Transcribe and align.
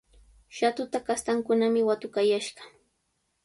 Shatuta 0.57 0.97
kastankunami 1.07 1.79
watukayashqa. 1.87 2.63